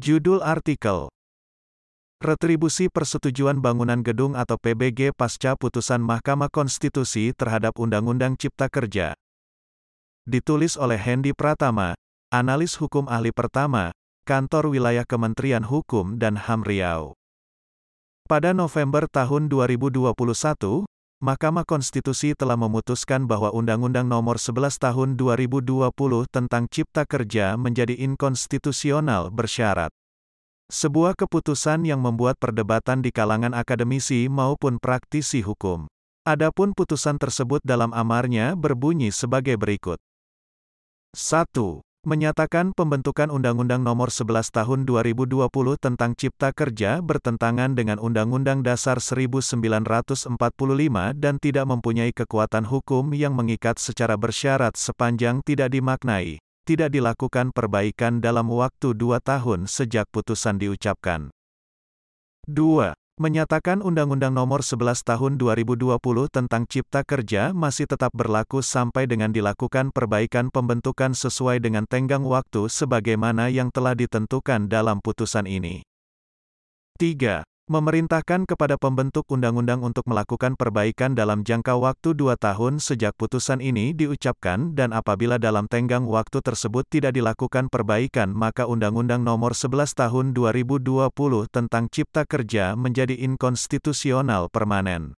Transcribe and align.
Judul 0.00 0.40
artikel 0.40 1.12
Retribusi 2.24 2.88
Persetujuan 2.88 3.60
Bangunan 3.60 4.00
Gedung 4.00 4.32
atau 4.32 4.56
PBG 4.56 5.12
pasca 5.12 5.60
putusan 5.60 6.00
Mahkamah 6.00 6.48
Konstitusi 6.48 7.36
terhadap 7.36 7.76
Undang-Undang 7.76 8.40
Cipta 8.40 8.72
Kerja. 8.72 9.12
Ditulis 10.24 10.80
oleh 10.80 10.96
Hendy 10.96 11.36
Pratama, 11.36 11.92
analis 12.32 12.80
hukum 12.80 13.12
ahli 13.12 13.28
pertama, 13.28 13.92
Kantor 14.24 14.72
Wilayah 14.72 15.04
Kementerian 15.04 15.68
Hukum 15.68 16.16
dan 16.16 16.40
HAM 16.40 16.64
Riau. 16.64 17.12
Pada 18.24 18.56
November 18.56 19.04
tahun 19.04 19.52
2021, 19.52 20.16
Mahkamah 21.20 21.68
Konstitusi 21.68 22.32
telah 22.32 22.56
memutuskan 22.56 23.28
bahwa 23.28 23.52
Undang-Undang 23.52 24.08
Nomor 24.08 24.40
11 24.40 24.80
Tahun 24.80 25.20
2020 25.20 25.92
tentang 26.32 26.64
Cipta 26.64 27.04
Kerja 27.04 27.60
menjadi 27.60 27.92
inkonstitusional 27.92 29.28
bersyarat. 29.28 29.92
Sebuah 30.72 31.12
keputusan 31.20 31.84
yang 31.84 32.00
membuat 32.00 32.40
perdebatan 32.40 33.04
di 33.04 33.12
kalangan 33.12 33.52
akademisi 33.52 34.32
maupun 34.32 34.80
praktisi 34.80 35.44
hukum. 35.44 35.92
Adapun 36.24 36.72
putusan 36.72 37.20
tersebut 37.20 37.60
dalam 37.68 37.92
amarnya 37.92 38.56
berbunyi 38.56 39.12
sebagai 39.12 39.60
berikut. 39.60 40.00
1. 41.12 41.84
Menyatakan 42.00 42.72
pembentukan 42.72 43.28
Undang-Undang 43.28 43.84
Nomor 43.84 44.08
11 44.08 44.48
Tahun 44.56 44.88
2020 44.88 45.52
tentang 45.76 46.16
Cipta 46.16 46.48
Kerja 46.56 47.04
bertentangan 47.04 47.76
dengan 47.76 48.00
Undang-Undang 48.00 48.64
Dasar 48.64 49.04
1945 49.04 50.32
dan 51.20 51.34
tidak 51.36 51.66
mempunyai 51.68 52.16
kekuatan 52.16 52.64
hukum 52.64 53.12
yang 53.12 53.36
mengikat 53.36 53.76
secara 53.76 54.16
bersyarat 54.16 54.80
sepanjang 54.80 55.44
tidak 55.44 55.76
dimaknai 55.76 56.40
tidak 56.70 56.94
dilakukan 56.94 57.50
perbaikan 57.50 58.22
dalam 58.22 58.46
waktu 58.46 58.94
dua 58.94 59.18
tahun 59.18 59.66
sejak 59.66 60.06
putusan 60.14 60.54
diucapkan. 60.54 61.34
2. 62.46 62.99
Menyatakan 63.20 63.84
Undang-Undang 63.84 64.32
Nomor 64.32 64.64
11 64.64 65.04
Tahun 65.04 65.36
2020 65.36 65.92
tentang 66.32 66.64
Cipta 66.64 67.04
Kerja 67.04 67.52
masih 67.52 67.84
tetap 67.84 68.16
berlaku 68.16 68.64
sampai 68.64 69.04
dengan 69.04 69.28
dilakukan 69.28 69.92
perbaikan 69.92 70.48
pembentukan 70.48 71.12
sesuai 71.12 71.60
dengan 71.60 71.84
tenggang 71.84 72.24
waktu 72.24 72.72
sebagaimana 72.72 73.52
yang 73.52 73.68
telah 73.68 73.92
ditentukan 73.92 74.72
dalam 74.72 75.04
putusan 75.04 75.44
ini. 75.44 75.84
3 76.96 77.49
memerintahkan 77.70 78.50
kepada 78.50 78.74
pembentuk 78.74 79.30
undang-undang 79.30 79.86
untuk 79.86 80.02
melakukan 80.10 80.58
perbaikan 80.58 81.14
dalam 81.14 81.46
jangka 81.46 81.78
waktu 81.78 82.18
dua 82.18 82.34
tahun 82.34 82.82
sejak 82.82 83.14
putusan 83.14 83.62
ini 83.62 83.94
diucapkan 83.94 84.74
dan 84.74 84.90
apabila 84.90 85.38
dalam 85.38 85.70
tenggang 85.70 86.02
waktu 86.10 86.42
tersebut 86.42 86.82
tidak 86.90 87.14
dilakukan 87.14 87.70
perbaikan 87.70 88.34
maka 88.34 88.66
Undang-Undang 88.66 89.22
Nomor 89.22 89.54
11 89.54 89.94
Tahun 89.94 90.34
2020 90.34 91.14
tentang 91.46 91.86
Cipta 91.86 92.26
Kerja 92.26 92.74
menjadi 92.74 93.14
inkonstitusional 93.14 94.50
permanen. 94.50 95.14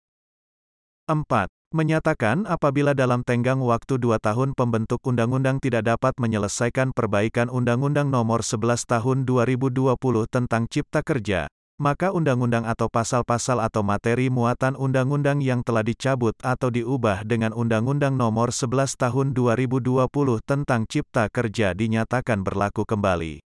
4 1.07 1.47
menyatakan 1.71 2.43
apabila 2.51 2.91
dalam 2.91 3.23
tenggang 3.23 3.63
waktu 3.63 3.95
dua 3.95 4.19
tahun 4.19 4.51
pembentuk 4.59 4.99
undang-undang 5.07 5.63
tidak 5.63 5.87
dapat 5.87 6.19
menyelesaikan 6.19 6.91
perbaikan 6.91 7.47
Undang-Undang 7.47 8.11
Nomor 8.11 8.43
11 8.43 8.83
Tahun 8.83 9.23
2020 9.23 9.95
tentang 10.27 10.67
Cipta 10.67 10.99
Kerja, 10.99 11.47
maka 11.81 12.13
undang-undang 12.13 12.61
atau 12.61 12.85
pasal-pasal 12.93 13.57
atau 13.57 13.81
materi 13.81 14.29
muatan 14.29 14.77
undang-undang 14.77 15.41
yang 15.41 15.65
telah 15.65 15.81
dicabut 15.81 16.37
atau 16.45 16.69
diubah 16.69 17.25
dengan 17.25 17.57
Undang-Undang 17.57 18.13
Nomor 18.13 18.53
11 18.53 19.01
Tahun 19.01 19.33
2020 19.33 20.05
tentang 20.45 20.85
Cipta 20.85 21.25
Kerja 21.33 21.73
dinyatakan 21.73 22.45
berlaku 22.45 22.85
kembali. 22.85 23.41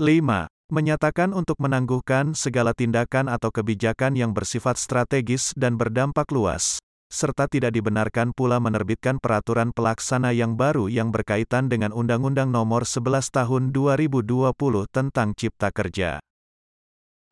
5. 0.00 0.48
Menyatakan 0.72 1.36
untuk 1.36 1.60
menangguhkan 1.60 2.32
segala 2.32 2.72
tindakan 2.72 3.28
atau 3.28 3.52
kebijakan 3.52 4.16
yang 4.16 4.32
bersifat 4.32 4.80
strategis 4.80 5.52
dan 5.52 5.76
berdampak 5.76 6.32
luas, 6.32 6.80
serta 7.12 7.44
tidak 7.44 7.76
dibenarkan 7.76 8.32
pula 8.32 8.56
menerbitkan 8.56 9.20
peraturan 9.20 9.72
pelaksana 9.76 10.32
yang 10.32 10.56
baru 10.56 10.88
yang 10.88 11.12
berkaitan 11.12 11.68
dengan 11.68 11.92
Undang-Undang 11.92 12.48
Nomor 12.48 12.88
11 12.88 13.32
Tahun 13.32 13.62
2020 13.76 14.48
tentang 14.88 15.36
Cipta 15.36 15.68
Kerja. 15.72 16.24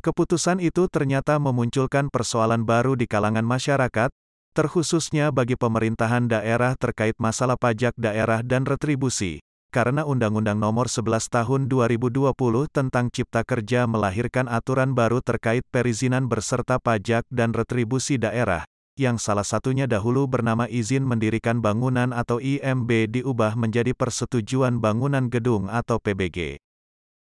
Keputusan 0.07 0.63
itu 0.63 0.87
ternyata 0.87 1.35
memunculkan 1.43 2.07
persoalan 2.15 2.63
baru 2.63 2.95
di 2.95 3.11
kalangan 3.11 3.43
masyarakat, 3.43 4.07
terkhususnya 4.55 5.35
bagi 5.35 5.59
pemerintahan 5.59 6.31
daerah 6.31 6.79
terkait 6.79 7.19
masalah 7.19 7.59
pajak 7.59 7.91
daerah 7.99 8.39
dan 8.47 8.63
retribusi, 8.63 9.43
karena 9.75 10.07
Undang-Undang 10.07 10.63
Nomor 10.63 10.87
11 10.87 11.27
Tahun 11.27 11.67
2020 11.67 12.23
tentang 12.71 13.11
Cipta 13.11 13.43
Kerja 13.43 13.91
melahirkan 13.91 14.47
aturan 14.47 14.95
baru 14.95 15.19
terkait 15.27 15.67
perizinan 15.75 16.31
berserta 16.31 16.79
pajak 16.79 17.27
dan 17.27 17.51
retribusi 17.51 18.15
daerah, 18.15 18.63
yang 18.95 19.19
salah 19.19 19.43
satunya 19.43 19.91
dahulu 19.91 20.31
bernama 20.31 20.71
Izin 20.71 21.03
Mendirikan 21.03 21.59
Bangunan 21.59 22.15
atau 22.15 22.39
IMB 22.39 23.11
diubah 23.11 23.59
menjadi 23.59 23.91
Persetujuan 23.91 24.79
Bangunan 24.79 25.27
Gedung 25.27 25.67
atau 25.67 25.99
PBG. 25.99 26.63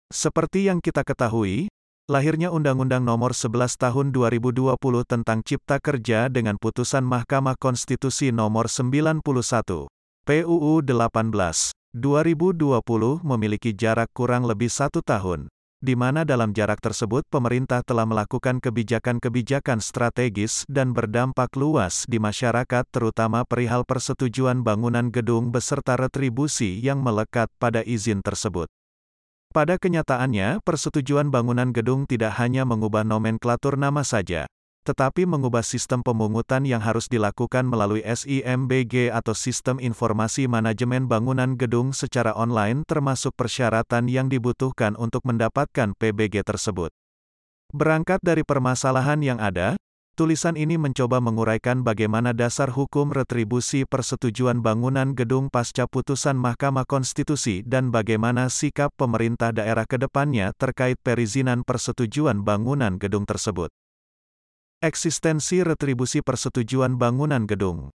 Seperti 0.08 0.72
yang 0.72 0.80
kita 0.80 1.04
ketahui, 1.04 1.68
lahirnya 2.10 2.50
Undang-Undang 2.50 3.06
Nomor 3.06 3.30
11 3.38 3.78
Tahun 3.78 4.10
2020 4.10 4.74
tentang 5.06 5.46
Cipta 5.46 5.78
Kerja 5.78 6.26
dengan 6.26 6.58
putusan 6.58 7.06
Mahkamah 7.06 7.54
Konstitusi 7.54 8.34
Nomor 8.34 8.66
91, 8.66 9.22
PUU 10.26 10.72
18, 10.82 11.70
2020 11.94 13.22
memiliki 13.22 13.70
jarak 13.70 14.10
kurang 14.10 14.42
lebih 14.42 14.66
satu 14.66 15.06
tahun, 15.06 15.46
di 15.78 15.94
mana 15.94 16.26
dalam 16.26 16.50
jarak 16.50 16.82
tersebut 16.82 17.22
pemerintah 17.30 17.86
telah 17.86 18.10
melakukan 18.10 18.58
kebijakan-kebijakan 18.58 19.78
strategis 19.78 20.66
dan 20.66 20.90
berdampak 20.90 21.54
luas 21.54 22.10
di 22.10 22.18
masyarakat 22.18 22.90
terutama 22.90 23.46
perihal 23.46 23.86
persetujuan 23.86 24.66
bangunan 24.66 25.14
gedung 25.14 25.54
beserta 25.54 25.94
retribusi 25.94 26.74
yang 26.82 27.06
melekat 27.06 27.46
pada 27.62 27.86
izin 27.86 28.18
tersebut. 28.18 28.66
Pada 29.50 29.82
kenyataannya, 29.82 30.62
persetujuan 30.62 31.34
bangunan 31.34 31.74
gedung 31.74 32.06
tidak 32.06 32.38
hanya 32.38 32.62
mengubah 32.62 33.02
nomenklatur 33.02 33.74
nama 33.74 34.06
saja, 34.06 34.46
tetapi 34.86 35.26
mengubah 35.26 35.66
sistem 35.66 36.06
pemungutan 36.06 36.62
yang 36.62 36.78
harus 36.78 37.10
dilakukan 37.10 37.66
melalui 37.66 37.98
SIMBG 38.06 39.10
atau 39.10 39.34
Sistem 39.34 39.82
Informasi 39.82 40.46
Manajemen 40.46 41.10
Bangunan 41.10 41.58
Gedung 41.58 41.90
secara 41.90 42.30
online 42.38 42.86
termasuk 42.86 43.34
persyaratan 43.34 44.06
yang 44.06 44.30
dibutuhkan 44.30 44.94
untuk 44.94 45.26
mendapatkan 45.26 45.98
PBG 45.98 46.46
tersebut. 46.46 46.94
Berangkat 47.74 48.22
dari 48.22 48.46
permasalahan 48.46 49.18
yang 49.18 49.42
ada, 49.42 49.74
Tulisan 50.20 50.52
ini 50.52 50.76
mencoba 50.76 51.16
menguraikan 51.16 51.80
bagaimana 51.80 52.36
dasar 52.36 52.68
hukum 52.68 53.08
retribusi 53.08 53.88
persetujuan 53.88 54.60
bangunan 54.60 55.16
gedung 55.16 55.48
pasca 55.48 55.88
putusan 55.88 56.36
Mahkamah 56.36 56.84
Konstitusi 56.84 57.64
dan 57.64 57.88
bagaimana 57.88 58.52
sikap 58.52 58.92
pemerintah 59.00 59.48
daerah 59.48 59.88
ke 59.88 59.96
depannya 59.96 60.52
terkait 60.60 61.00
perizinan 61.00 61.64
persetujuan 61.64 62.44
bangunan 62.44 63.00
gedung 63.00 63.24
tersebut. 63.24 63.72
Eksistensi 64.84 65.64
retribusi 65.64 66.20
persetujuan 66.20 67.00
bangunan 67.00 67.48
gedung 67.48 67.88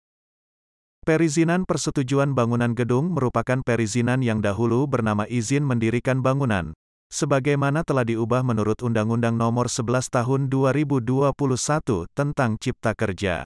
Perizinan 1.03 1.67
persetujuan 1.67 2.39
bangunan 2.39 2.79
gedung 2.79 3.19
merupakan 3.19 3.67
perizinan 3.67 4.23
yang 4.23 4.39
dahulu 4.39 4.87
bernama 4.87 5.27
izin 5.27 5.67
mendirikan 5.67 6.23
bangunan, 6.23 6.79
sebagaimana 7.13 7.85
telah 7.85 8.09
diubah 8.09 8.41
menurut 8.41 8.81
Undang-Undang 8.81 9.37
Nomor 9.37 9.69
11 9.69 10.09
Tahun 10.09 10.49
2021 10.49 11.13
tentang 12.17 12.57
Cipta 12.57 12.97
Kerja. 12.97 13.45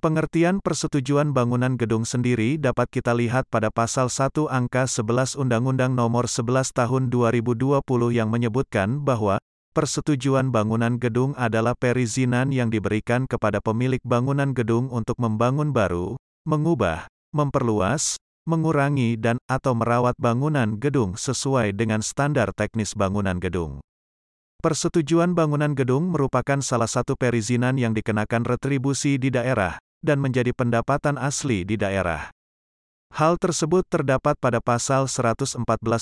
Pengertian 0.00 0.64
persetujuan 0.64 1.36
bangunan 1.36 1.76
gedung 1.76 2.08
sendiri 2.08 2.56
dapat 2.56 2.88
kita 2.88 3.12
lihat 3.12 3.44
pada 3.52 3.68
pasal 3.68 4.08
1 4.08 4.48
angka 4.48 4.88
11 4.88 5.36
Undang-Undang 5.36 5.92
Nomor 5.92 6.30
11 6.30 6.72
Tahun 6.72 7.12
2020 7.12 7.84
yang 8.14 8.32
menyebutkan 8.32 9.04
bahwa 9.04 9.36
persetujuan 9.76 10.48
bangunan 10.48 10.96
gedung 10.96 11.36
adalah 11.36 11.76
perizinan 11.76 12.54
yang 12.54 12.72
diberikan 12.72 13.28
kepada 13.28 13.60
pemilik 13.60 14.00
bangunan 14.06 14.56
gedung 14.56 14.88
untuk 14.88 15.18
membangun 15.20 15.74
baru, 15.74 16.16
mengubah, 16.48 17.10
memperluas, 17.34 18.16
mengurangi 18.48 19.20
dan 19.20 19.36
atau 19.44 19.76
merawat 19.76 20.16
bangunan 20.16 20.80
gedung 20.80 21.20
sesuai 21.20 21.76
dengan 21.76 22.00
standar 22.00 22.56
teknis 22.56 22.96
bangunan 22.96 23.36
gedung. 23.36 23.84
Persetujuan 24.64 25.36
bangunan 25.36 25.76
gedung 25.76 26.10
merupakan 26.10 26.58
salah 26.64 26.88
satu 26.88 27.14
perizinan 27.14 27.76
yang 27.76 27.92
dikenakan 27.92 28.48
retribusi 28.48 29.20
di 29.20 29.28
daerah 29.28 29.76
dan 30.00 30.18
menjadi 30.18 30.56
pendapatan 30.56 31.20
asli 31.20 31.68
di 31.68 31.76
daerah. 31.76 32.32
Hal 33.08 33.40
tersebut 33.40 33.88
terdapat 33.88 34.36
pada 34.36 34.60
pasal 34.60 35.08
114 35.08 35.56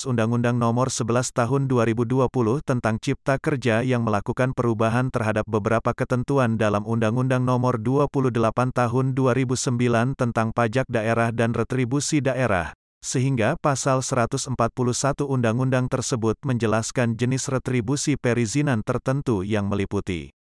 Undang-Undang 0.05 0.59
Nomor 0.59 0.91
11 0.91 1.31
Tahun 1.31 1.61
2020 1.71 2.27
tentang 2.67 2.99
Cipta 2.99 3.39
Kerja 3.39 3.79
yang 3.79 4.03
melakukan 4.03 4.51
perubahan 4.51 5.07
terhadap 5.07 5.47
beberapa 5.47 5.95
ketentuan 5.95 6.59
dalam 6.59 6.83
Undang-Undang 6.83 7.47
Nomor 7.47 7.79
28 7.79 8.19
Tahun 8.75 9.05
2009 9.15 10.19
tentang 10.19 10.51
Pajak 10.51 10.85
Daerah 10.91 11.31
dan 11.31 11.55
Retribusi 11.55 12.19
Daerah, 12.19 12.75
sehingga 12.99 13.55
pasal 13.55 14.03
141 14.03 14.51
undang-undang 15.23 15.87
tersebut 15.87 16.35
menjelaskan 16.43 17.15
jenis 17.15 17.47
retribusi 17.47 18.19
perizinan 18.19 18.83
tertentu 18.83 19.47
yang 19.47 19.71
meliputi 19.71 20.35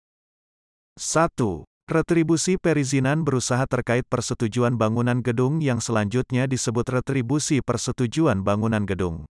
1. 0.94 1.71
Retribusi 1.92 2.56
perizinan 2.56 3.20
berusaha 3.20 3.68
terkait 3.68 4.08
persetujuan 4.08 4.80
bangunan 4.80 5.20
gedung 5.20 5.60
yang 5.60 5.76
selanjutnya 5.76 6.48
disebut 6.48 6.88
retribusi 6.88 7.60
persetujuan 7.60 8.40
bangunan 8.40 8.88
gedung. 8.88 9.28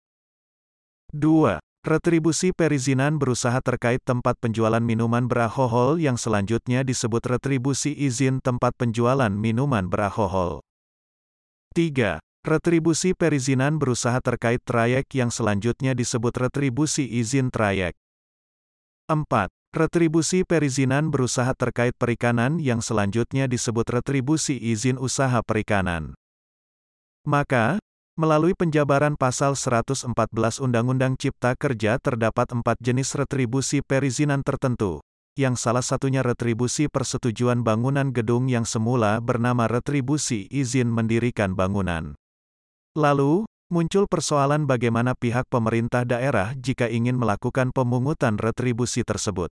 2. 1.10 1.58
Retribusi 1.82 2.54
perizinan 2.54 3.18
berusaha 3.18 3.58
terkait 3.58 3.98
tempat 4.06 4.38
penjualan 4.38 4.78
minuman 4.78 5.26
beralkohol 5.26 5.98
yang 5.98 6.14
selanjutnya 6.14 6.86
disebut 6.86 7.34
retribusi 7.34 7.98
izin 7.98 8.38
tempat 8.38 8.78
penjualan 8.78 9.34
minuman 9.34 9.90
beralkohol. 9.90 10.62
3. 11.74 12.22
Retribusi 12.46 13.10
perizinan 13.18 13.82
berusaha 13.82 14.22
terkait 14.22 14.62
trayek 14.62 15.10
yang 15.18 15.34
selanjutnya 15.34 15.98
disebut 15.98 16.46
retribusi 16.46 17.10
izin 17.10 17.50
trayek. 17.50 17.98
4. 19.10 19.50
Retribusi 19.72 20.44
perizinan 20.44 21.08
berusaha 21.08 21.56
terkait 21.56 21.96
perikanan 21.96 22.60
yang 22.60 22.84
selanjutnya 22.84 23.48
disebut 23.48 23.88
retribusi 23.88 24.60
izin 24.60 25.00
usaha 25.00 25.40
perikanan. 25.40 26.12
Maka, 27.24 27.80
Melalui 28.12 28.52
penjabaran 28.52 29.16
pasal 29.16 29.56
114 29.56 30.04
Undang-Undang 30.60 31.16
Cipta 31.16 31.56
Kerja 31.56 31.96
terdapat 31.96 32.52
empat 32.52 32.76
jenis 32.76 33.16
retribusi 33.16 33.80
perizinan 33.80 34.44
tertentu, 34.44 35.00
yang 35.32 35.56
salah 35.56 35.80
satunya 35.80 36.20
retribusi 36.20 36.92
persetujuan 36.92 37.64
bangunan 37.64 38.12
gedung 38.12 38.52
yang 38.52 38.68
semula 38.68 39.16
bernama 39.24 39.64
retribusi 39.64 40.44
izin 40.52 40.92
mendirikan 40.92 41.56
bangunan. 41.56 42.12
Lalu, 42.92 43.48
muncul 43.72 44.04
persoalan 44.04 44.68
bagaimana 44.68 45.16
pihak 45.16 45.48
pemerintah 45.48 46.04
daerah 46.04 46.52
jika 46.60 46.92
ingin 46.92 47.16
melakukan 47.16 47.72
pemungutan 47.72 48.36
retribusi 48.36 49.08
tersebut. 49.08 49.48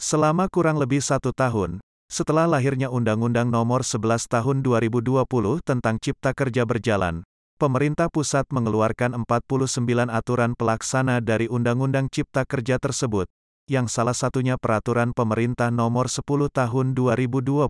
Selama 0.00 0.48
kurang 0.48 0.80
lebih 0.80 1.04
satu 1.04 1.28
tahun, 1.28 1.76
setelah 2.08 2.48
lahirnya 2.48 2.88
Undang-Undang 2.88 3.52
Nomor 3.52 3.84
11 3.84 4.32
Tahun 4.32 4.64
2020 4.64 5.28
tentang 5.60 6.00
Cipta 6.00 6.32
Kerja 6.32 6.64
berjalan, 6.64 7.20
pemerintah 7.60 8.08
pusat 8.08 8.48
mengeluarkan 8.48 9.12
49 9.28 10.08
aturan 10.08 10.56
pelaksana 10.56 11.20
dari 11.20 11.52
Undang-Undang 11.52 12.08
Cipta 12.08 12.48
Kerja 12.48 12.80
tersebut, 12.80 13.28
yang 13.68 13.92
salah 13.92 14.16
satunya 14.16 14.56
Peraturan 14.56 15.12
Pemerintah 15.12 15.68
Nomor 15.68 16.08
10 16.08 16.48
Tahun 16.48 16.86
2021 16.96 17.68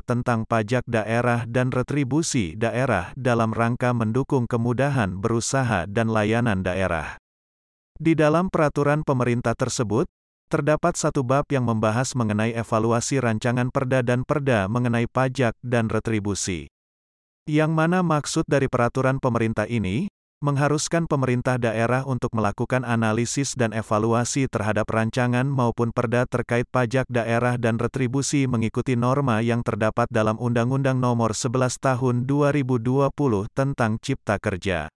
tentang 0.00 0.48
pajak 0.48 0.88
daerah 0.88 1.44
dan 1.44 1.68
retribusi 1.76 2.56
daerah 2.56 3.12
dalam 3.20 3.52
rangka 3.52 3.92
mendukung 3.92 4.48
kemudahan 4.48 5.12
berusaha 5.12 5.84
dan 5.84 6.08
layanan 6.08 6.64
daerah. 6.64 7.20
Di 8.00 8.16
dalam 8.16 8.48
peraturan 8.48 9.04
pemerintah 9.04 9.52
tersebut, 9.52 10.08
terdapat 10.50 10.98
satu 10.98 11.22
bab 11.22 11.46
yang 11.54 11.62
membahas 11.62 12.18
mengenai 12.18 12.50
evaluasi 12.58 13.22
rancangan 13.22 13.70
perda 13.70 14.02
dan 14.02 14.26
perda 14.26 14.66
mengenai 14.66 15.06
pajak 15.06 15.54
dan 15.62 15.86
retribusi. 15.86 16.66
Yang 17.46 17.70
mana 17.70 18.02
maksud 18.02 18.44
dari 18.50 18.66
peraturan 18.66 19.22
pemerintah 19.22 19.70
ini, 19.70 20.10
mengharuskan 20.40 21.04
pemerintah 21.04 21.60
daerah 21.60 22.02
untuk 22.08 22.32
melakukan 22.32 22.80
analisis 22.82 23.52
dan 23.52 23.76
evaluasi 23.76 24.48
terhadap 24.48 24.88
rancangan 24.88 25.44
maupun 25.44 25.92
perda 25.92 26.24
terkait 26.24 26.64
pajak 26.66 27.04
daerah 27.12 27.60
dan 27.60 27.76
retribusi 27.76 28.48
mengikuti 28.48 28.96
norma 28.96 29.44
yang 29.44 29.60
terdapat 29.60 30.08
dalam 30.08 30.40
Undang-Undang 30.40 30.96
Nomor 30.96 31.36
11 31.36 31.78
Tahun 31.78 32.16
2020 32.24 33.12
tentang 33.52 34.00
Cipta 34.00 34.40
Kerja. 34.40 34.88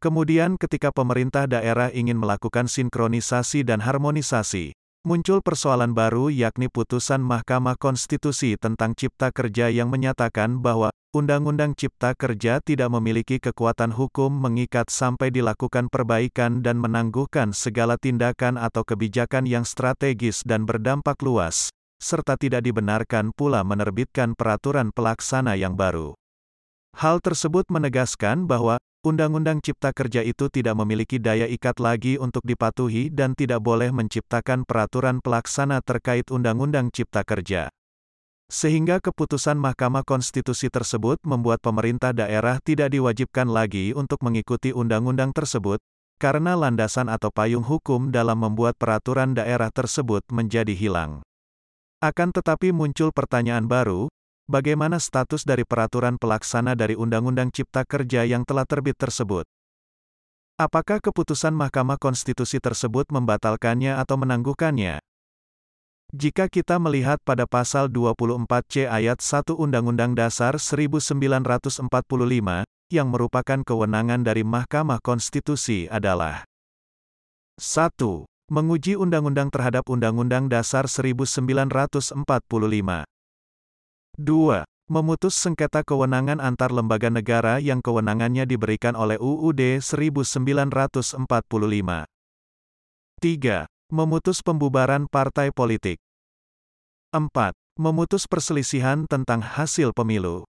Kemudian 0.00 0.56
ketika 0.56 0.88
pemerintah 0.96 1.44
daerah 1.44 1.92
ingin 1.92 2.16
melakukan 2.16 2.72
sinkronisasi 2.72 3.68
dan 3.68 3.84
harmonisasi, 3.84 4.72
muncul 5.04 5.44
persoalan 5.44 5.92
baru 5.92 6.32
yakni 6.32 6.72
putusan 6.72 7.20
Mahkamah 7.20 7.76
Konstitusi 7.76 8.56
tentang 8.56 8.96
Cipta 8.96 9.28
Kerja 9.28 9.68
yang 9.68 9.92
menyatakan 9.92 10.64
bahwa 10.64 10.88
Undang-Undang 11.12 11.76
Cipta 11.76 12.16
Kerja 12.16 12.64
tidak 12.64 12.88
memiliki 12.96 13.36
kekuatan 13.36 13.92
hukum 13.92 14.32
mengikat 14.32 14.88
sampai 14.88 15.28
dilakukan 15.28 15.92
perbaikan 15.92 16.64
dan 16.64 16.80
menangguhkan 16.80 17.52
segala 17.52 18.00
tindakan 18.00 18.56
atau 18.56 18.88
kebijakan 18.88 19.44
yang 19.44 19.68
strategis 19.68 20.40
dan 20.48 20.64
berdampak 20.64 21.20
luas, 21.20 21.68
serta 22.00 22.40
tidak 22.40 22.64
dibenarkan 22.64 23.36
pula 23.36 23.60
menerbitkan 23.68 24.32
peraturan 24.32 24.96
pelaksana 24.96 25.60
yang 25.60 25.76
baru. 25.76 26.16
Hal 26.96 27.20
tersebut 27.20 27.68
menegaskan 27.68 28.48
bahwa 28.48 28.80
Undang-Undang 29.00 29.64
Cipta 29.64 29.96
Kerja 29.96 30.20
itu 30.20 30.52
tidak 30.52 30.76
memiliki 30.76 31.16
daya 31.16 31.48
ikat 31.48 31.80
lagi 31.80 32.20
untuk 32.20 32.44
dipatuhi 32.44 33.08
dan 33.08 33.32
tidak 33.32 33.64
boleh 33.64 33.88
menciptakan 33.88 34.68
peraturan 34.68 35.24
pelaksana 35.24 35.80
terkait 35.80 36.28
Undang-Undang 36.28 36.92
Cipta 36.92 37.24
Kerja. 37.24 37.72
Sehingga 38.52 39.00
keputusan 39.00 39.56
Mahkamah 39.56 40.04
Konstitusi 40.04 40.68
tersebut 40.68 41.16
membuat 41.24 41.64
pemerintah 41.64 42.12
daerah 42.12 42.60
tidak 42.60 42.92
diwajibkan 42.92 43.48
lagi 43.48 43.96
untuk 43.96 44.20
mengikuti 44.20 44.76
undang-undang 44.76 45.32
tersebut, 45.32 45.80
karena 46.20 46.52
landasan 46.52 47.08
atau 47.08 47.32
payung 47.32 47.64
hukum 47.64 48.12
dalam 48.12 48.36
membuat 48.36 48.76
peraturan 48.76 49.32
daerah 49.32 49.72
tersebut 49.72 50.20
menjadi 50.28 50.76
hilang. 50.76 51.24
Akan 52.04 52.36
tetapi 52.36 52.68
muncul 52.68 53.16
pertanyaan 53.16 53.64
baru, 53.64 54.12
bagaimana 54.50 54.98
status 54.98 55.46
dari 55.46 55.62
peraturan 55.62 56.18
pelaksana 56.18 56.74
dari 56.74 56.98
Undang-Undang 56.98 57.54
Cipta 57.54 57.86
Kerja 57.86 58.26
yang 58.26 58.42
telah 58.42 58.66
terbit 58.66 58.98
tersebut? 58.98 59.46
Apakah 60.58 60.98
keputusan 60.98 61.54
Mahkamah 61.54 61.96
Konstitusi 61.96 62.58
tersebut 62.58 63.08
membatalkannya 63.14 63.96
atau 63.96 64.18
menangguhkannya? 64.18 64.98
Jika 66.10 66.50
kita 66.50 66.82
melihat 66.82 67.22
pada 67.22 67.46
pasal 67.46 67.86
24C 67.86 68.90
ayat 68.90 69.22
1 69.22 69.54
Undang-Undang 69.54 70.18
Dasar 70.18 70.58
1945, 70.58 71.86
yang 72.90 73.08
merupakan 73.14 73.62
kewenangan 73.62 74.26
dari 74.26 74.42
Mahkamah 74.42 74.98
Konstitusi 74.98 75.86
adalah 75.86 76.42
1. 77.62 78.26
Menguji 78.50 78.98
undang-undang 78.98 79.46
terhadap 79.54 79.86
Undang-Undang 79.86 80.50
Dasar 80.50 80.90
1945. 80.90 82.18
2. 84.20 84.68
Memutus 84.92 85.32
sengketa 85.32 85.80
kewenangan 85.80 86.44
antar 86.44 86.68
lembaga 86.68 87.08
negara 87.08 87.56
yang 87.56 87.80
kewenangannya 87.80 88.44
diberikan 88.44 88.92
oleh 88.92 89.16
UUD 89.16 89.80
1945. 89.80 91.16
3. 91.16 92.04
Memutus 93.88 94.44
pembubaran 94.44 95.08
partai 95.08 95.48
politik. 95.56 95.96
4. 97.16 97.32
Memutus 97.80 98.28
perselisihan 98.28 99.08
tentang 99.08 99.40
hasil 99.40 99.96
pemilu. 99.96 100.44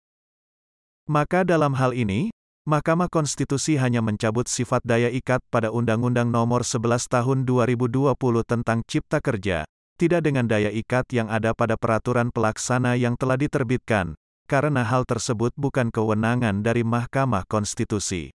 Maka 1.07 1.47
dalam 1.47 1.79
hal 1.79 1.95
ini, 1.95 2.27
Mahkamah 2.67 3.07
Konstitusi 3.07 3.79
hanya 3.79 4.03
mencabut 4.03 4.51
sifat 4.51 4.83
daya 4.83 5.07
ikat 5.07 5.39
pada 5.47 5.71
Undang-Undang 5.71 6.27
Nomor 6.27 6.67
11 6.67 7.07
Tahun 7.07 7.47
2020 7.47 8.19
tentang 8.43 8.83
Cipta 8.83 9.23
Kerja, 9.23 9.63
tidak 10.01 10.25
dengan 10.25 10.49
daya 10.49 10.73
ikat 10.73 11.13
yang 11.13 11.29
ada 11.29 11.53
pada 11.53 11.77
peraturan 11.77 12.33
pelaksana 12.33 12.97
yang 12.97 13.13
telah 13.13 13.37
diterbitkan, 13.37 14.17
karena 14.49 14.81
hal 14.81 15.05
tersebut 15.05 15.53
bukan 15.53 15.93
kewenangan 15.93 16.65
dari 16.65 16.81
Mahkamah 16.81 17.45
Konstitusi. 17.45 18.33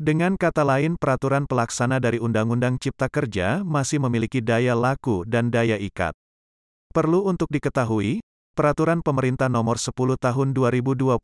Dengan 0.00 0.40
kata 0.40 0.64
lain 0.64 0.96
peraturan 0.96 1.44
pelaksana 1.44 2.00
dari 2.00 2.16
Undang-Undang 2.16 2.80
Cipta 2.80 3.12
Kerja 3.12 3.60
masih 3.60 4.00
memiliki 4.00 4.40
daya 4.40 4.72
laku 4.72 5.28
dan 5.28 5.52
daya 5.52 5.76
ikat. 5.76 6.16
Perlu 6.96 7.28
untuk 7.28 7.52
diketahui, 7.52 8.24
Peraturan 8.56 9.06
Pemerintah 9.06 9.46
Nomor 9.46 9.78
10 9.78 9.94
Tahun 10.18 10.48
2021 10.50 11.14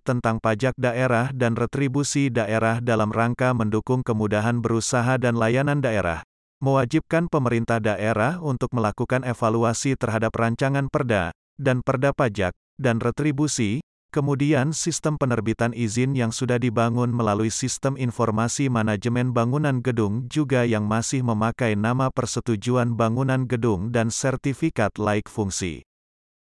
tentang 0.00 0.40
pajak 0.40 0.72
daerah 0.80 1.28
dan 1.36 1.52
retribusi 1.52 2.32
daerah 2.32 2.80
dalam 2.80 3.12
rangka 3.12 3.52
mendukung 3.52 4.00
kemudahan 4.00 4.56
berusaha 4.64 5.20
dan 5.20 5.36
layanan 5.36 5.84
daerah, 5.84 6.24
mewajibkan 6.62 7.26
pemerintah 7.26 7.82
daerah 7.82 8.38
untuk 8.38 8.70
melakukan 8.70 9.26
evaluasi 9.26 9.98
terhadap 9.98 10.30
rancangan 10.38 10.86
perda 10.86 11.34
dan 11.58 11.82
perda 11.82 12.14
pajak 12.14 12.54
dan 12.78 13.02
retribusi 13.02 13.82
Kemudian 14.12 14.76
sistem 14.76 15.16
penerbitan 15.16 15.72
izin 15.72 16.12
yang 16.12 16.36
sudah 16.36 16.60
dibangun 16.60 17.08
melalui 17.08 17.48
sistem 17.48 17.96
informasi 17.96 18.68
manajemen 18.68 19.32
bangunan 19.32 19.80
gedung 19.80 20.28
juga 20.28 20.68
yang 20.68 20.84
masih 20.84 21.24
memakai 21.24 21.80
nama 21.80 22.12
persetujuan 22.12 22.92
bangunan 22.92 23.48
gedung 23.48 23.88
dan 23.88 24.12
sertifikat 24.12 25.00
laik 25.00 25.32
fungsi. 25.32 25.88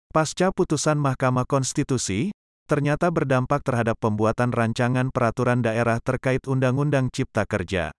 Pasca 0.10 0.50
putusan 0.50 0.98
Mahkamah 0.98 1.46
Konstitusi, 1.46 2.34
ternyata 2.66 3.14
berdampak 3.14 3.62
terhadap 3.62 3.94
pembuatan 4.02 4.50
rancangan 4.50 5.14
peraturan 5.14 5.62
daerah 5.62 6.02
terkait 6.02 6.42
Undang-Undang 6.50 7.14
Cipta 7.14 7.46
Kerja. 7.46 7.94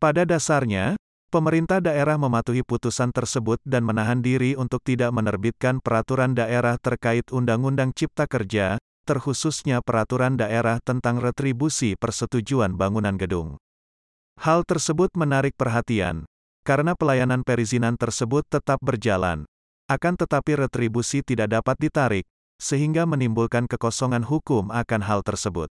Pada 0.00 0.24
dasarnya, 0.24 0.96
pemerintah 1.28 1.84
daerah 1.84 2.16
mematuhi 2.16 2.64
putusan 2.64 3.12
tersebut 3.12 3.60
dan 3.68 3.84
menahan 3.84 4.24
diri 4.24 4.56
untuk 4.56 4.80
tidak 4.80 5.12
menerbitkan 5.12 5.80
peraturan 5.84 6.32
daerah 6.32 6.80
terkait 6.80 7.28
Undang-Undang 7.28 7.92
Cipta 7.92 8.24
Kerja, 8.24 8.80
terkhususnya 9.04 9.80
peraturan 9.80 10.36
daerah 10.36 10.80
tentang 10.84 11.20
retribusi 11.20 11.96
persetujuan 11.96 12.76
bangunan 12.76 13.16
gedung. 13.16 13.60
Hal 14.40 14.64
tersebut 14.68 15.12
menarik 15.16 15.56
perhatian, 15.56 16.28
karena 16.64 16.92
pelayanan 16.92 17.44
perizinan 17.44 17.96
tersebut 17.96 18.44
tetap 18.48 18.80
berjalan, 18.84 19.48
akan 19.88 20.14
tetapi 20.20 20.68
retribusi 20.68 21.24
tidak 21.24 21.56
dapat 21.56 21.76
ditarik, 21.80 22.26
sehingga 22.60 23.08
menimbulkan 23.08 23.64
kekosongan 23.64 24.26
hukum 24.28 24.68
akan 24.68 25.00
hal 25.00 25.24
tersebut. 25.24 25.72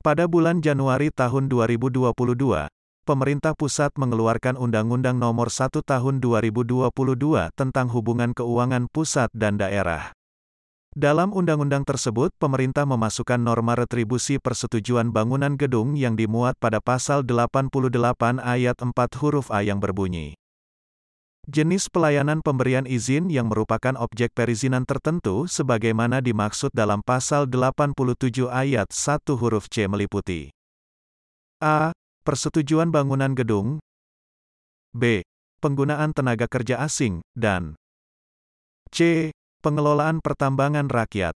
Pada 0.00 0.24
bulan 0.28 0.60
Januari 0.60 1.12
tahun 1.12 1.48
2022, 1.48 2.12
pemerintah 3.04 3.56
pusat 3.56 3.90
mengeluarkan 3.98 4.54
Undang-Undang 4.60 5.16
Nomor 5.20 5.48
1 5.48 5.80
Tahun 5.80 6.14
2022 6.18 6.88
tentang 7.56 7.86
hubungan 7.90 8.30
keuangan 8.36 8.88
pusat 8.92 9.28
dan 9.36 9.58
daerah. 9.60 10.12
Dalam 10.90 11.30
undang-undang 11.30 11.86
tersebut, 11.86 12.34
pemerintah 12.34 12.82
memasukkan 12.82 13.38
norma 13.38 13.78
retribusi 13.78 14.42
persetujuan 14.42 15.14
bangunan 15.14 15.54
gedung 15.54 15.94
yang 15.94 16.18
dimuat 16.18 16.58
pada 16.58 16.82
pasal 16.82 17.22
88 17.22 18.42
ayat 18.42 18.74
4 18.74 18.90
huruf 19.22 19.54
A 19.54 19.62
yang 19.62 19.78
berbunyi. 19.78 20.34
Jenis 21.46 21.88
pelayanan 21.88 22.42
pemberian 22.42 22.84
izin 22.90 23.30
yang 23.32 23.48
merupakan 23.48 23.96
objek 23.96 24.34
perizinan 24.36 24.82
tertentu 24.82 25.48
sebagaimana 25.48 26.20
dimaksud 26.20 26.68
dalam 26.74 27.00
pasal 27.06 27.48
87 27.48 28.50
ayat 28.50 28.90
1 28.90 29.40
huruf 29.40 29.70
C 29.72 29.88
meliputi 29.88 30.52
A. 31.62 31.94
Persetujuan 32.20 32.92
bangunan 32.92 33.32
gedung 33.32 33.80
B. 34.92 35.24
Penggunaan 35.60 36.12
tenaga 36.12 36.48
kerja 36.48 36.80
asing, 36.80 37.24
dan 37.32 37.76
C. 38.92 39.30
Pengelolaan 39.60 40.24
Pertambangan 40.24 40.88
Rakyat. 40.88 41.36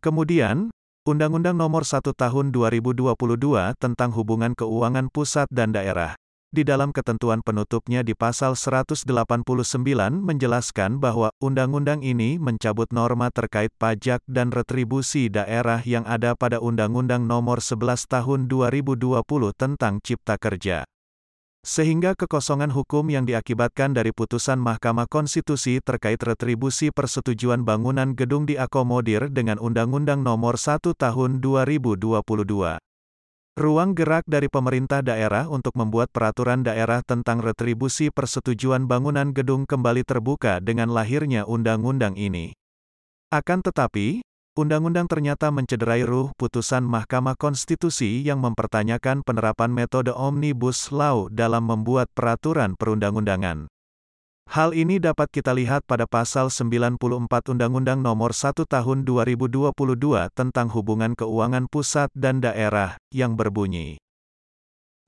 Kemudian, 0.00 0.72
Undang-Undang 1.02 1.58
Nomor 1.58 1.84
1 1.84 2.04
Tahun 2.14 2.46
2022 2.54 3.16
tentang 3.76 4.10
Hubungan 4.16 4.54
Keuangan 4.54 5.10
Pusat 5.10 5.48
dan 5.50 5.74
Daerah. 5.76 6.16
Di 6.52 6.68
dalam 6.68 6.92
ketentuan 6.92 7.40
penutupnya 7.40 8.04
di 8.04 8.12
pasal 8.12 8.60
189 8.60 9.08
menjelaskan 10.20 11.00
bahwa 11.00 11.32
undang-undang 11.40 12.04
ini 12.04 12.36
mencabut 12.36 12.92
norma 12.92 13.32
terkait 13.32 13.72
pajak 13.80 14.20
dan 14.28 14.52
retribusi 14.52 15.32
daerah 15.32 15.80
yang 15.80 16.04
ada 16.04 16.36
pada 16.36 16.60
Undang-Undang 16.60 17.24
Nomor 17.24 17.64
11 17.64 18.04
Tahun 18.04 18.52
2020 18.52 19.24
tentang 19.56 19.96
Cipta 20.04 20.36
Kerja. 20.36 20.84
Sehingga 21.64 22.12
kekosongan 22.12 22.68
hukum 22.68 23.08
yang 23.08 23.24
diakibatkan 23.24 23.96
dari 23.96 24.12
putusan 24.12 24.60
Mahkamah 24.60 25.08
Konstitusi 25.08 25.80
terkait 25.80 26.20
retribusi 26.20 26.92
persetujuan 26.92 27.64
bangunan 27.64 28.12
gedung 28.12 28.44
diakomodir 28.44 29.32
dengan 29.32 29.56
Undang-Undang 29.56 30.20
Nomor 30.20 30.60
1 30.60 30.84
Tahun 30.84 31.30
2022. 31.40 32.91
Ruang 33.52 33.92
gerak 33.92 34.24
dari 34.24 34.48
pemerintah 34.48 35.04
daerah 35.04 35.44
untuk 35.44 35.76
membuat 35.76 36.08
peraturan 36.08 36.64
daerah 36.64 37.04
tentang 37.04 37.44
retribusi 37.44 38.08
persetujuan 38.08 38.88
bangunan 38.88 39.36
gedung 39.36 39.68
kembali 39.68 40.08
terbuka 40.08 40.56
dengan 40.64 40.88
lahirnya 40.88 41.44
undang-undang 41.44 42.16
ini. 42.16 42.56
Akan 43.28 43.60
tetapi, 43.60 44.24
Undang-undang 44.52 45.08
ternyata 45.08 45.48
mencederai 45.48 46.04
ruh 46.04 46.28
putusan 46.36 46.84
Mahkamah 46.84 47.40
Konstitusi 47.40 48.20
yang 48.20 48.36
mempertanyakan 48.44 49.24
penerapan 49.24 49.72
metode 49.72 50.12
Omnibus 50.12 50.92
Law 50.92 51.32
dalam 51.32 51.64
membuat 51.64 52.12
peraturan 52.12 52.76
perundang-undangan. 52.76 53.64
Hal 54.52 54.76
ini 54.76 55.00
dapat 55.00 55.32
kita 55.32 55.56
lihat 55.56 55.80
pada 55.88 56.04
pasal 56.04 56.52
94 56.52 57.00
Undang-Undang 57.56 58.04
Nomor 58.04 58.36
1 58.36 58.68
Tahun 58.68 58.98
2022 59.00 59.72
tentang 60.36 60.68
hubungan 60.76 61.16
keuangan 61.16 61.64
pusat 61.72 62.12
dan 62.12 62.44
daerah, 62.44 63.00
yang 63.08 63.32
berbunyi. 63.32 63.96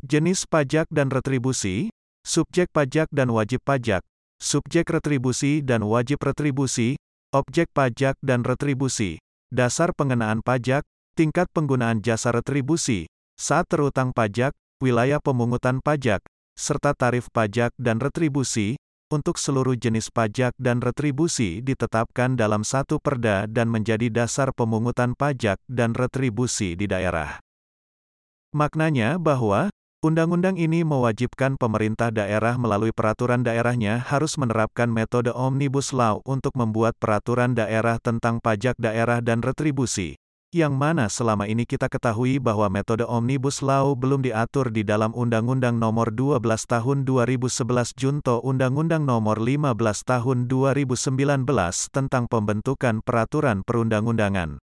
Jenis 0.00 0.49
pajak 0.49 0.88
dan 0.88 1.12
retribusi, 1.12 1.93
subjek 2.25 2.73
pajak 2.73 3.12
dan 3.12 3.29
wajib 3.37 3.61
pajak, 3.69 4.00
subjek 4.41 4.88
retribusi 4.88 5.61
dan 5.61 5.85
wajib 5.85 6.25
retribusi, 6.25 6.97
objek 7.29 7.69
pajak 7.76 8.17
dan 8.25 8.49
retribusi, 8.49 9.21
dasar 9.53 9.93
pengenaan 9.93 10.41
pajak, 10.41 10.88
tingkat 11.21 11.53
penggunaan 11.53 12.00
jasa 12.00 12.33
retribusi, 12.33 13.12
saat 13.37 13.69
terutang 13.69 14.17
pajak, 14.17 14.57
wilayah 14.81 15.21
pemungutan 15.21 15.85
pajak, 15.85 16.25
serta 16.57 16.97
tarif 16.97 17.29
pajak 17.29 17.76
dan 17.76 18.00
retribusi, 18.00 18.81
untuk 19.14 19.38
seluruh 19.38 19.78
jenis 19.78 20.11
pajak 20.11 20.59
dan 20.59 20.83
retribusi 20.83 21.62
ditetapkan 21.62 22.35
dalam 22.35 22.66
satu 22.66 22.99
perda 22.99 23.47
dan 23.47 23.71
menjadi 23.71 24.11
dasar 24.11 24.50
pemungutan 24.50 25.14
pajak 25.14 25.62
dan 25.71 25.94
retribusi 25.94 26.75
di 26.75 26.90
daerah. 26.90 27.38
Maknanya 28.50 29.23
bahwa, 29.23 29.71
Undang-undang 30.04 30.61
ini 30.61 30.85
mewajibkan 30.85 31.56
pemerintah 31.56 32.12
daerah 32.12 32.61
melalui 32.61 32.92
peraturan 32.92 33.40
daerahnya 33.40 34.04
harus 34.04 34.37
menerapkan 34.37 34.92
metode 34.92 35.33
Omnibus 35.33 35.97
Law 35.97 36.21
untuk 36.28 36.52
membuat 36.61 36.92
peraturan 37.00 37.56
daerah 37.56 37.97
tentang 38.04 38.37
pajak 38.37 38.76
daerah 38.76 39.25
dan 39.25 39.40
retribusi, 39.40 40.21
yang 40.54 40.78
mana 40.78 41.11
selama 41.11 41.50
ini 41.50 41.66
kita 41.66 41.90
ketahui 41.90 42.38
bahwa 42.38 42.70
metode 42.70 43.02
Omnibus 43.02 43.58
Law 43.58 43.99
belum 43.99 44.23
diatur 44.23 44.70
di 44.70 44.87
dalam 44.87 45.11
Undang-Undang 45.11 45.82
Nomor 45.82 46.14
12 46.14 46.38
Tahun 46.70 47.02
2011 47.02 47.99
Junto 47.99 48.38
Undang-Undang 48.38 49.02
Nomor 49.02 49.42
15 49.42 49.75
Tahun 50.06 50.38
2019 50.46 51.42
tentang 51.90 52.30
pembentukan 52.30 53.02
peraturan 53.02 53.66
perundang-undangan. 53.66 54.62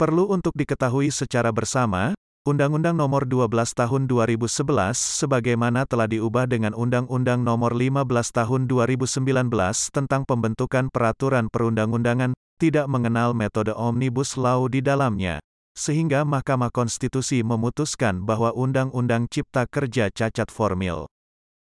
Perlu 0.00 0.32
untuk 0.32 0.56
diketahui 0.56 1.12
secara 1.12 1.52
bersama, 1.52 2.16
Undang-Undang 2.48 2.96
Nomor 2.96 3.28
12 3.28 3.52
Tahun 3.52 4.08
2011 4.08 4.96
sebagaimana 4.96 5.84
telah 5.84 6.08
diubah 6.08 6.48
dengan 6.48 6.72
Undang-Undang 6.72 7.44
Nomor 7.44 7.76
15 7.76 8.08
Tahun 8.32 8.64
2019 8.64 9.28
tentang 9.92 10.24
pembentukan 10.24 10.88
peraturan 10.88 11.52
perundang-undangan 11.52 12.32
tidak 12.62 12.86
mengenal 12.86 13.34
metode 13.34 13.74
Omnibus 13.74 14.38
Law 14.38 14.70
di 14.70 14.78
dalamnya, 14.78 15.42
sehingga 15.74 16.22
Mahkamah 16.22 16.70
Konstitusi 16.70 17.42
memutuskan 17.42 18.22
bahwa 18.22 18.54
Undang-Undang 18.54 19.26
Cipta 19.26 19.66
Kerja 19.66 20.14
cacat 20.14 20.46
formil. 20.46 21.10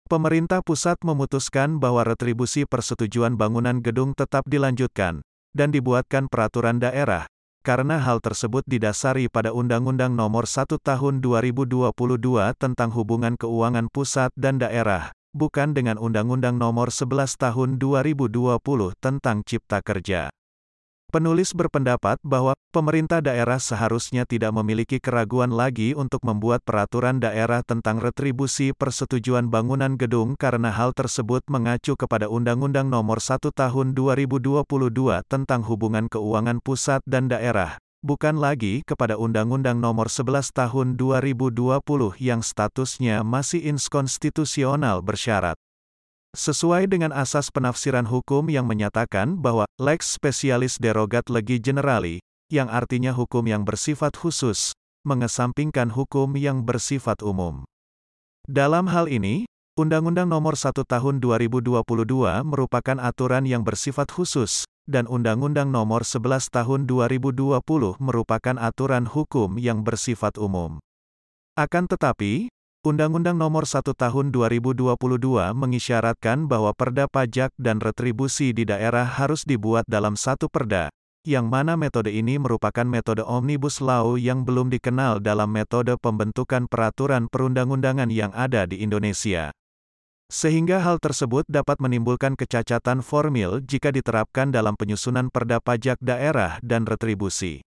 Pemerintah 0.04 0.60
pusat 0.60 1.00
memutuskan 1.00 1.80
bahwa 1.80 2.04
retribusi 2.04 2.68
persetujuan 2.68 3.40
bangunan 3.40 3.80
gedung 3.80 4.12
tetap 4.12 4.44
dilanjutkan, 4.44 5.24
dan 5.56 5.72
dibuatkan 5.72 6.28
peraturan 6.28 6.76
daerah, 6.76 7.24
karena 7.64 7.96
hal 7.96 8.20
tersebut 8.20 8.60
didasari 8.68 9.32
pada 9.32 9.56
Undang-Undang 9.56 10.12
Nomor 10.12 10.44
1 10.44 10.68
Tahun 10.76 11.24
2022 11.24 11.96
tentang 12.60 12.92
Hubungan 12.92 13.40
Keuangan 13.40 13.88
Pusat 13.88 14.36
dan 14.36 14.60
Daerah, 14.60 15.16
bukan 15.32 15.72
dengan 15.72 15.96
Undang-Undang 15.96 16.60
Nomor 16.60 16.92
11 16.92 17.40
Tahun 17.40 17.80
2020 17.80 18.60
tentang 19.00 19.40
Cipta 19.48 19.80
Kerja. 19.80 20.28
Penulis 21.14 21.54
berpendapat 21.54 22.18
bahwa 22.26 22.58
pemerintah 22.74 23.22
daerah 23.22 23.62
seharusnya 23.62 24.26
tidak 24.26 24.50
memiliki 24.50 24.98
keraguan 24.98 25.54
lagi 25.54 25.94
untuk 25.94 26.18
membuat 26.26 26.66
peraturan 26.66 27.22
daerah 27.22 27.62
tentang 27.62 28.02
retribusi 28.02 28.74
persetujuan 28.74 29.46
bangunan 29.46 29.94
gedung 29.94 30.34
karena 30.34 30.74
hal 30.74 30.90
tersebut 30.90 31.46
mengacu 31.46 31.94
kepada 31.94 32.26
Undang-Undang 32.26 32.90
Nomor 32.90 33.22
1 33.22 33.46
Tahun 33.46 33.94
2022 33.94 34.66
tentang 35.30 35.62
hubungan 35.62 36.10
keuangan 36.10 36.58
pusat 36.58 36.98
dan 37.06 37.30
daerah, 37.30 37.78
bukan 38.02 38.34
lagi 38.34 38.82
kepada 38.82 39.14
Undang-Undang 39.14 39.78
Nomor 39.78 40.10
11 40.10 40.50
Tahun 40.50 40.98
2020 40.98 41.78
yang 42.18 42.42
statusnya 42.42 43.22
masih 43.22 43.62
inskonstitusional 43.62 44.98
bersyarat. 44.98 45.54
Sesuai 46.34 46.90
dengan 46.90 47.14
asas 47.14 47.46
penafsiran 47.54 48.10
hukum 48.10 48.50
yang 48.50 48.66
menyatakan 48.66 49.38
bahwa 49.38 49.70
lex 49.78 50.18
specialis 50.18 50.82
derogat 50.82 51.30
legi 51.30 51.62
generali, 51.62 52.18
yang 52.50 52.66
artinya 52.66 53.14
hukum 53.14 53.46
yang 53.46 53.62
bersifat 53.62 54.18
khusus, 54.18 54.74
mengesampingkan 55.06 55.94
hukum 55.94 56.34
yang 56.34 56.66
bersifat 56.66 57.22
umum. 57.22 57.62
Dalam 58.50 58.90
hal 58.90 59.06
ini, 59.06 59.46
Undang-Undang 59.78 60.26
Nomor 60.26 60.58
1 60.58 60.74
Tahun 60.74 61.22
2022 61.22 61.86
merupakan 62.42 62.98
aturan 62.98 63.46
yang 63.46 63.62
bersifat 63.62 64.10
khusus, 64.10 64.66
dan 64.90 65.06
Undang-Undang 65.06 65.70
Nomor 65.70 66.02
11 66.02 66.50
Tahun 66.50 66.90
2020 66.90 67.62
merupakan 68.02 68.56
aturan 68.58 69.06
hukum 69.06 69.54
yang 69.58 69.86
bersifat 69.86 70.34
umum. 70.38 70.82
Akan 71.54 71.86
tetapi, 71.86 72.50
Undang-Undang 72.84 73.40
Nomor 73.40 73.64
1 73.64 73.96
Tahun 73.96 74.26
2022 74.28 74.92
mengisyaratkan 75.56 76.44
bahwa 76.44 76.68
perda 76.76 77.08
pajak 77.08 77.48
dan 77.56 77.80
retribusi 77.80 78.52
di 78.52 78.68
daerah 78.68 79.08
harus 79.08 79.48
dibuat 79.48 79.88
dalam 79.88 80.20
satu 80.20 80.52
perda, 80.52 80.92
yang 81.24 81.48
mana 81.48 81.80
metode 81.80 82.12
ini 82.12 82.36
merupakan 82.36 82.84
metode 82.84 83.24
Omnibus 83.24 83.80
Law 83.80 84.20
yang 84.20 84.44
belum 84.44 84.68
dikenal 84.68 85.24
dalam 85.24 85.48
metode 85.48 85.96
pembentukan 85.96 86.68
peraturan 86.68 87.32
perundang-undangan 87.32 88.12
yang 88.12 88.36
ada 88.36 88.68
di 88.68 88.84
Indonesia. 88.84 89.48
Sehingga 90.28 90.84
hal 90.84 91.00
tersebut 91.00 91.48
dapat 91.48 91.80
menimbulkan 91.80 92.36
kecacatan 92.36 93.00
formil 93.00 93.64
jika 93.64 93.96
diterapkan 93.96 94.52
dalam 94.52 94.76
penyusunan 94.76 95.32
perda 95.32 95.56
pajak 95.56 95.96
daerah 96.04 96.60
dan 96.60 96.84
retribusi. 96.84 97.64